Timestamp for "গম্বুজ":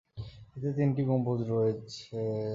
1.09-1.39